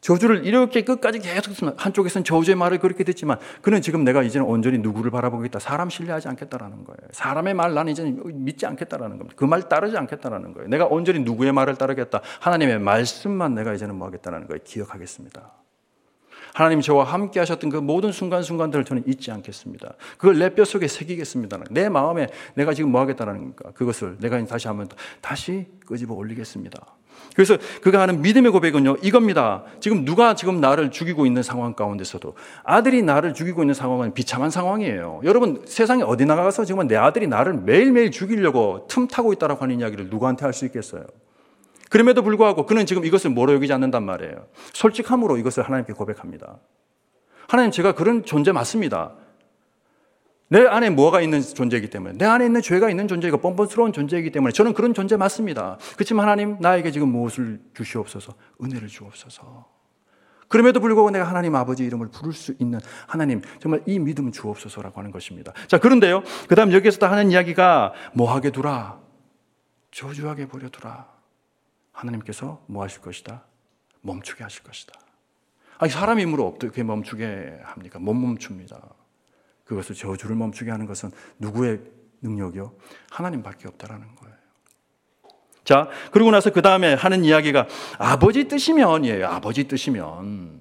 [0.00, 5.10] 저주를 이렇게 끝까지 계속 한쪽에서는 저주의 말을 그렇게 듣지만 그는 지금 내가 이제는 온전히 누구를
[5.10, 5.58] 바라보겠다.
[5.58, 6.98] 사람 신뢰하지 않겠다라는 거예요.
[7.12, 9.36] 사람의 말 나는 이제는 믿지 않겠다라는 겁니다.
[9.36, 10.68] 그 말 따르지 않겠다라는 거예요.
[10.68, 12.20] 내가 온전히 누구의 말을 따르겠다.
[12.40, 14.60] 하나님의 말씀만 내가 이제는 뭐 하겠다라는 거예요.
[14.64, 15.52] 기억하겠습니다.
[16.54, 19.94] 하나님 저와 함께 하셨던 그 모든 순간순간들을 저는 잊지 않겠습니다.
[20.18, 21.58] 그걸 내 뼈속에 새기겠습니다.
[21.70, 23.70] 내 마음에 내가 지금 뭐 하겠다는 겁니까?
[23.74, 24.88] 그것을 내가 다시 한번
[25.20, 26.80] 다시 끄집어 올리겠습니다.
[27.34, 29.64] 그래서 그가 하는 믿음의 고백은요, 이겁니다.
[29.80, 35.20] 지금 누가 지금 나를 죽이고 있는 상황 가운데서도 아들이 나를 죽이고 있는 상황은 비참한 상황이에요.
[35.24, 40.44] 여러분, 세상에 어디 나가서 지금 내 아들이 나를 매일매일 죽이려고 틈타고 있다라고 하는 이야기를 누구한테
[40.44, 41.04] 할 수 있겠어요?
[41.88, 44.46] 그럼에도 불구하고 그는 지금 이것을 뭐로 여기지 않는단 말이에요.
[44.72, 46.58] 솔직함으로 이것을 하나님께 고백합니다.
[47.48, 49.12] 하나님, 제가 그런 존재 맞습니다.
[50.52, 54.50] 내 안에 뭐가 있는 존재이기 때문에, 내 안에 있는 죄가 있는 존재이고 뻔뻔스러운 존재이기 때문에
[54.50, 55.78] 저는 그런 존재 맞습니다.
[55.94, 59.68] 그렇지만 하나님, 나에게 지금 무엇을 주시옵소서, 은혜를 주옵소서.
[60.48, 65.12] 그럼에도 불구하고 내가 하나님 아버지 이름을 부를 수 있는 하나님, 정말 이 믿음 주옵소서라고 하는
[65.12, 65.52] 것입니다.
[65.68, 66.24] 자, 그런데요.
[66.48, 68.98] 그 다음 여기에서 하는 이야기가 뭐하게 두라.
[69.92, 71.06] 저주하게 버려두라.
[71.92, 73.44] 하나님께서 뭐 하실 것이다?
[74.00, 74.98] 멈추게 하실 것이다.
[75.78, 78.00] 아니, 사람 힘으로 어떻게 멈추게 합니까?
[78.00, 78.80] 못 멈춥니다.
[79.70, 81.78] 그것을 저주를 멈추게 하는 것은 누구의
[82.22, 82.74] 능력이요?
[83.12, 84.34] 하나님밖에 없다라는 거예요.
[85.62, 89.28] 자, 그러고 나서 그 다음에 하는 이야기가 아버지 뜻이면이에요.
[89.28, 90.58] 아버지 뜻이면.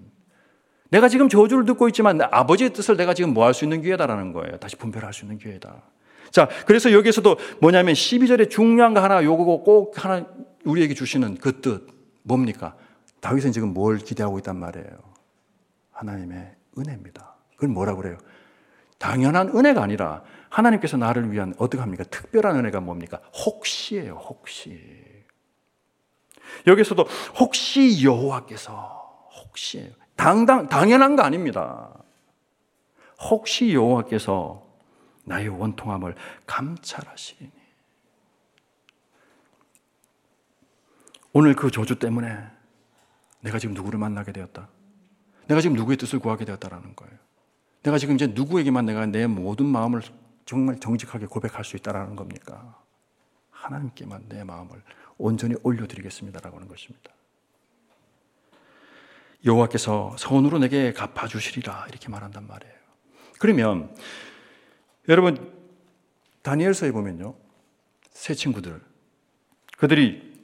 [0.92, 4.58] 내가 지금 저주를 듣고 있지만 아버지의 뜻을 내가 지금 뭐 할 수 있는 기회다라는 거예요.
[4.58, 5.82] 다시 분별할 수 있는 기회다.
[6.30, 10.28] 자, 그래서 여기서도 뭐냐면 12절에 중요한 거 하나 요거 꼭 하나
[10.66, 11.88] 우리에게 주시는 그 뜻
[12.22, 12.76] 뭡니까?
[13.22, 14.88] 다윗은 지금 뭘 기대하고 있단 말이에요.
[15.94, 17.36] 하나님의 은혜입니다.
[17.56, 18.18] 그걸 뭐라 그래요?
[19.00, 22.04] 당연한 은혜가 아니라 하나님께서 나를 위한 어떻게 합니까?
[22.04, 23.20] 특별한 은혜가 뭡니까?
[23.46, 24.80] 혹시예요, 혹시.
[26.68, 27.04] 여기서도
[27.40, 29.92] 혹시 여호와께서 혹시예요.
[30.16, 31.94] 당당 당연한 거 아닙니다.
[33.30, 34.68] 혹시 여호와께서
[35.24, 37.52] 나의 원통함을 감찰하시니
[41.34, 42.44] 오늘 그 저주 때문에
[43.42, 44.68] 내가 지금 누구를 만나게 되었다.
[45.48, 47.14] 내가 지금 누구의 뜻을 구하게 되었다라는 거예요.
[47.84, 50.02] 내가 지금 이제 누구에게만 내가 내 모든 마음을
[50.46, 52.78] 정말 정직하게 고백할 수 있다라는 겁니까?
[53.52, 54.82] 하나님께만 내 마음을
[55.18, 57.12] 온전히 올려드리겠습니다라고 하는 것입니다.
[59.46, 62.74] 여호와께서 선으로 내게 갚아주시리라 이렇게 말한단 말이에요.
[63.40, 63.96] 그러면
[65.08, 65.54] 여러분
[66.42, 67.36] 다니엘서에 보면요,
[68.12, 68.82] 새 친구들
[69.78, 70.44] 그들이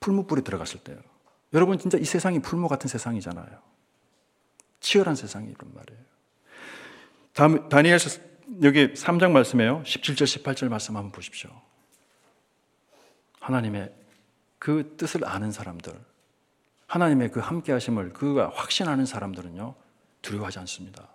[0.00, 0.98] 풀무불에 들어갔을 때요.
[1.52, 3.58] 여러분 진짜 이 세상이 풀무 같은 세상이잖아요.
[4.80, 6.00] 치열한 세상이 이런 말이에요.
[7.68, 8.20] 다니엘서
[8.64, 9.82] 여기 3장 말씀에요.
[9.84, 11.50] 17절, 18절 말씀 한번 보십시오.
[13.38, 13.92] 하나님의
[14.58, 15.92] 그 뜻을 아는 사람들,
[16.88, 19.74] 하나님의 그 함께 하심을 그가 확신하는 사람들은요,
[20.22, 21.06] 두려워하지 않습니다.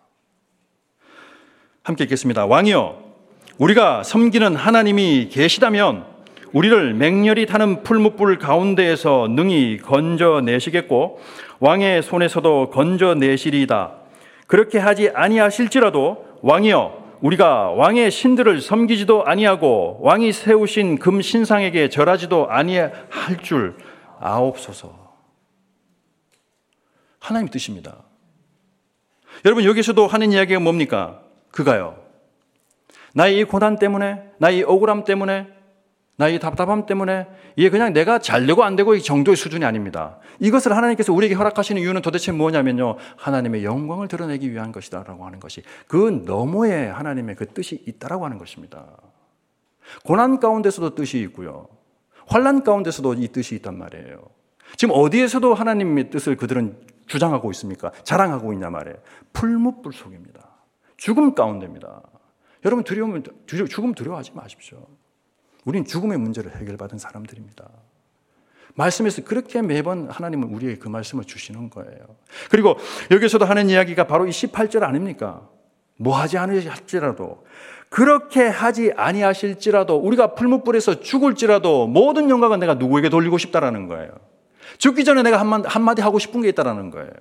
[1.83, 2.45] 함께 읽겠습니다.
[2.45, 3.03] 왕이여,
[3.57, 6.05] 우리가 섬기는 하나님이 계시다면
[6.53, 11.21] 우리를 맹렬히 타는 풀무불 가운데에서 능히 건져내시겠고
[11.59, 14.02] 왕의 손에서도 건져내시리이다.
[14.53, 23.41] 그렇게 하지 아니하실지라도 왕이여 우리가 왕의 신들을 섬기지도 아니하고 왕이 세우신 금 신상에게 절하지도 아니할
[23.41, 23.75] 줄
[24.19, 25.15] 아옵소서.
[27.19, 28.03] 하나님 뜻입니다.
[29.43, 31.23] 여러분 여기서도 하는 이야기가 뭡니까?
[31.49, 31.97] 그가요.
[33.15, 35.47] 나의 이 고난 때문에, 나의 이 억울함 때문에,
[36.15, 40.19] 나의 답답함 때문에 이게 그냥 내가 잘 되고 안 되고 이 정도의 수준이 아닙니다.
[40.39, 42.97] 이것을 하나님께서 우리에게 허락하시는 이유는 도대체 뭐냐면요.
[43.17, 48.86] 하나님의 영광을 드러내기 위한 것이다라고 하는 것이 그 너머에 하나님의 그 뜻이 있다라고 하는 것입니다.
[50.06, 51.67] 고난 가운데서도 뜻이 있고요.
[52.28, 54.21] 환란 가운데서도 이 뜻이 있단 말이에요.
[54.78, 57.91] 지금 어디에서도 하나님의 뜻을 그들은 주장하고 있습니까?
[58.04, 58.97] 자랑하고 있냐 말이에요.
[59.34, 60.47] 풀무불 속입니다.
[60.97, 62.02] 죽음 가운데입니다.
[62.65, 64.88] 여러분 두려우면 죽음 두려워하지 마십시오.
[65.65, 67.67] 우린 죽음의 문제를 해결받은 사람들입니다.
[68.76, 71.99] 말씀에서 그렇게 매번 하나님은 우리에게 그 말씀을 주시는 거예요.
[72.49, 72.78] 그리고
[73.12, 75.47] 여기서도 하는 이야기가 바로 이 18절 아닙니까?
[75.97, 77.45] 뭐 하지 않으실지라도
[77.89, 84.12] 그렇게 하지 아니하실지라도 우리가 풀무불에서 죽을지라도 모든 영광은 내가 누구에게 돌리고 싶다라는 거예요.
[84.80, 87.12] 죽기 전에 내가 한마디 하고 싶은 게 있다라는 거예요.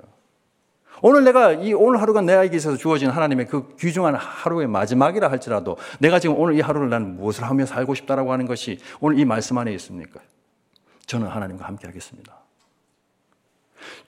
[1.03, 6.21] 오늘 내가 이 오늘 하루가 내에게 있어서 주어진 하나님의 그 귀중한 하루의 마지막이라 할지라도 내가
[6.21, 9.75] 지금 오늘 이 하루를 나는 무엇을 하며 살고 싶다라고 하는 것이 오늘 이 말씀 안에
[9.75, 10.21] 있습니까?
[11.07, 12.39] 저는 하나님과 함께 하겠습니다.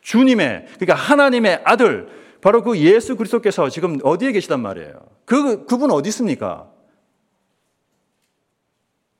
[0.02, 2.08] 주님의 그러니까 하나님의 아들
[2.40, 5.00] 바로 그 예수 그리스도께서 지금 어디에 계시단 말이에요.
[5.24, 6.70] 그 그분 어디 있습니까?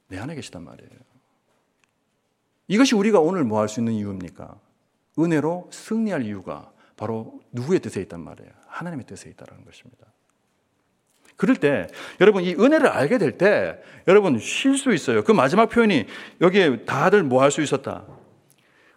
[0.08, 0.90] 내 안에 계시단 말이에요.
[2.68, 4.54] 이것이 우리가 오늘 뭐 할 수 있는 이유입니까?
[5.18, 8.50] 은혜로 승리할 이유가 바로 누구의 뜻에 있단 말이에요.
[8.68, 10.07] 하나님의 뜻에 있다는 것입니다.
[11.37, 11.88] 그럴 때
[12.20, 15.24] 여러분 이 은혜를 알게 될 때 여러분 쉴 수 있어요.
[15.24, 16.07] 그 마지막 표현이
[16.40, 18.07] 여기에 다들 뭐 할 수 있었다.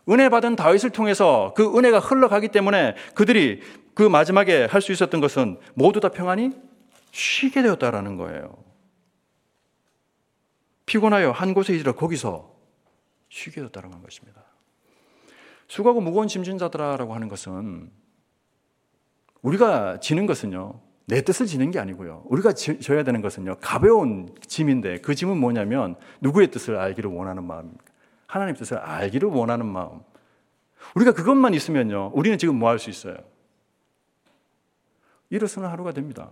[0.09, 3.61] 은혜 받은 다윗을 통해서 그 은혜가 흘러가기 때문에 그들이
[3.93, 6.51] 그 마지막에 할 수 있었던 것은 모두 다 평안히
[7.11, 8.63] 쉬게 되었다라는 거예요.
[10.85, 12.55] 피곤하여 한 곳에 이르러 거기서
[13.29, 14.46] 쉬게 되었다는 것입니다.
[15.67, 17.91] 수고하고 무거운 짐진 자들아라고 하는 것은
[19.41, 20.79] 우리가 지는 것은요.
[21.05, 22.23] 내 뜻을 지는 게 아니고요.
[22.25, 23.57] 우리가 져야 되는 것은요.
[23.61, 27.83] 가벼운 짐인데 그 짐은 뭐냐면 누구의 뜻을 알기를 원하는 마음입니다.
[28.27, 30.01] 하나님 뜻을 알기를 원하는 마음.
[30.95, 32.11] 우리가 그것만 있으면요.
[32.13, 33.15] 우리는 지금 뭐 할 수 있어요?
[35.29, 36.29] 일어서는 하루가 됩니다.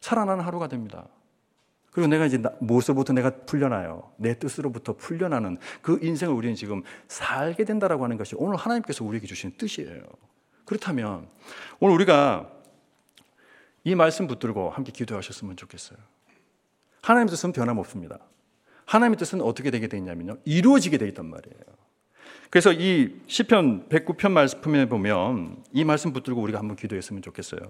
[0.00, 1.06] 살아나는 하루가 됩니다.
[1.90, 4.12] 그리고 내가 이제 무엇으로부터 내가 풀려나요?
[4.16, 9.52] 내 뜻으로부터 풀려나는 그 인생을 우리는 지금 살게 된다라고 하는 것이 오늘 하나님께서 우리에게 주신
[9.56, 10.02] 뜻이에요.
[10.64, 11.28] 그렇다면
[11.80, 12.48] 오늘 우리가
[13.82, 15.98] 이 말씀 붙들고 함께 기도하셨으면 좋겠어요.
[17.02, 18.18] 하나님의 뜻은 변함없습니다.
[18.84, 20.36] 하나님의 뜻은 어떻게 되게 되냐면요.
[20.44, 21.60] 이루어지게 되 있단 말이에요.
[22.50, 27.60] 그래서 이 시편 109편 말씀에 보면 이 말씀 붙들고 우리가 한번 기도했으면 좋겠어요.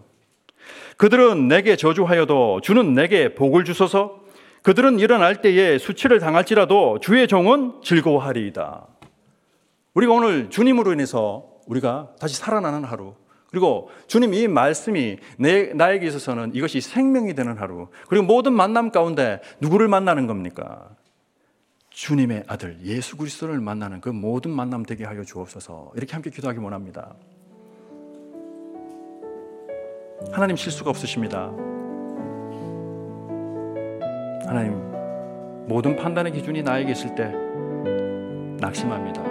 [0.97, 4.21] 그들은 내게 저주하여도 주는 내게 복을 주소서
[4.63, 8.87] 그들은 일어날 때에 수치를 당할지라도 주의 종은 즐거워하리이다.
[9.95, 13.15] 우리가 오늘 주님으로 인해서 우리가 다시 살아나는 하루
[13.51, 19.41] 그리고 주님 이 말씀이 내, 나에게 있어서는 이것이 생명이 되는 하루 그리고 모든 만남 가운데
[19.61, 20.89] 누구를 만나는 겁니까?
[21.91, 27.15] 주님의 아들 예수 그리스도를 만나는 그 모든 만남 되게 하여 주옵소서 이렇게 함께 기도하기 원합니다.
[30.33, 31.51] 하나님 실수가 없으십니다.
[34.47, 34.91] 하나님
[35.67, 37.33] 모든 판단의 기준이 나에게 있을 때
[38.61, 39.23] 낙심합니다.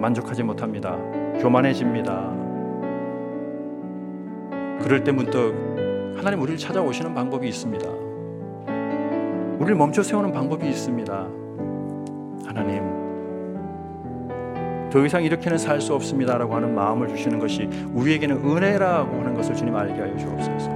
[0.00, 0.96] 만족하지 못합니다.
[1.40, 2.32] 교만해집니다.
[4.82, 5.54] 그럴 때 문득
[6.16, 7.88] 하나님 우리를 찾아오시는 방법이 있습니다.
[9.58, 11.12] 우리를 멈춰 세우는 방법이 있습니다.
[12.46, 12.93] 하나님
[14.94, 19.74] 더 이상 이렇게는 살 수 없습니다라고 하는 마음을 주시는 것이 우리에게는 은혜라고 하는 것을 주님
[19.74, 20.70] 알게 하여 주옵소서.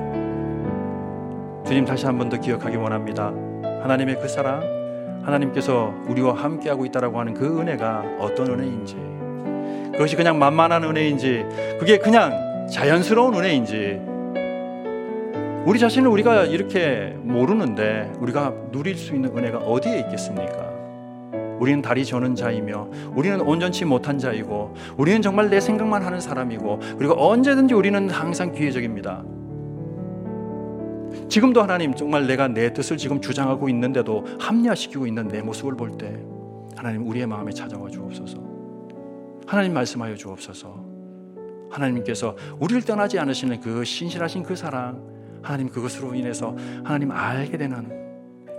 [1.64, 3.32] 주님 다시 한 번 더 기억하기 원합니다.
[3.82, 4.60] 하나님의 그 사랑,
[5.24, 8.96] 하나님께서 우리와 함께하고 있다라고 하는 그 은혜가 어떤 은혜인지,
[9.92, 11.46] 그것이 그냥 만만한 은혜인지,
[11.78, 14.00] 그게 그냥 자연스러운 은혜인지,
[15.64, 20.77] 우리 자신을 우리가 이렇게 모르는데 우리가 누릴 수 있는 은혜가 어디에 있겠습니까?
[21.58, 27.14] 우리는 다리 저는 자이며 우리는 온전치 못한 자이고 우리는 정말 내 생각만 하는 사람이고 그리고
[27.14, 29.24] 언제든지 우리는 항상 기회적입니다.
[31.28, 36.18] 지금도 하나님 정말 내가 내 뜻을 지금 주장하고 있는데도 합리화시키고 있는 내 모습을 볼 때
[36.76, 38.38] 하나님 우리의 마음에 찾아와 주옵소서.
[39.46, 40.86] 하나님 말씀하여 주옵소서.
[41.70, 45.02] 하나님께서 우리를 떠나지 않으시는 그 신실하신 그 사랑
[45.42, 47.90] 하나님 그것으로 인해서 하나님 알게 되는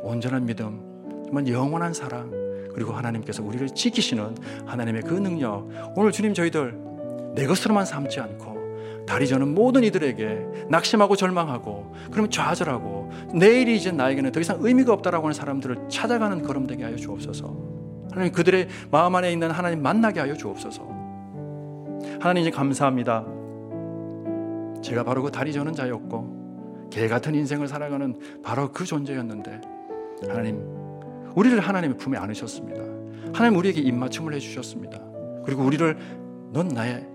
[0.03, 0.81] 온전한 믿음
[1.25, 2.31] 정말 영원한 사랑
[2.79, 9.27] 그리고 하나님께서 우리를 지키시는 하나님의 그 능력 오늘 주님 저희들 내 것으로만 삼지 않고 다리
[9.27, 15.33] 저는 모든 이들에게 낙심하고 절망하고 그러면 좌절하고 내일이 이제 나에게는 더 이상 의미가 없다라고 하는
[15.33, 17.53] 사람들을 찾아가는 걸음 되게 하여 주옵소서.
[18.11, 20.81] 하나님 그들의 마음 안에 있는 하나님 만나게 하여 주옵소서.
[22.21, 23.25] 하나님 이제 감사합니다.
[24.81, 29.59] 제가 바로 그 다리 저는 자였고 개 같은 인생을 살아가는 바로 그 존재였는데
[30.29, 30.78] 하나님
[31.35, 32.81] 우리를 하나님의 품에 안으셨습니다.
[33.33, 34.99] 하나님 우리에게 입맞춤을 해주셨습니다.
[35.45, 35.97] 그리고 우리를
[36.51, 37.07] 넌 나의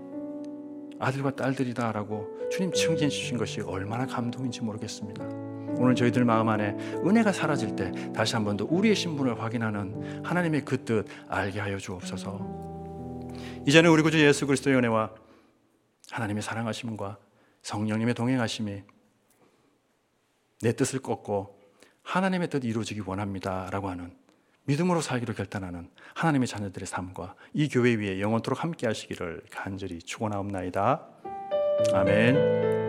[0.99, 5.25] 아들과 딸들이다라고 주님 칭찬해 주신 것이 얼마나 감동인지 모르겠습니다.
[5.77, 10.63] 오늘 저희들 마음 안에 은혜가 사라질 때 다시 한 번 더 우리의 신분을 확인하는 하나님의
[10.63, 12.39] 그 뜻 알게 하여 주옵소서.
[13.67, 15.11] 이제는 우리 구주 예수 그리스도의 은혜와
[16.11, 17.17] 하나님의 사랑하심과
[17.63, 18.83] 성령님의 동행하심이
[20.61, 21.54] 내 뜻을 꺾고
[22.05, 23.67] 하나님의 뜻 이루어지기 원합니다.
[23.71, 24.13] 라고 하는
[24.65, 31.07] 믿음으로 살기로 결단하는 하나님의 자녀들의 삶과 이 교회 위에 영원토록 함께 하시기를 간절히 축원하옵나이다.
[31.93, 32.84] 아멘.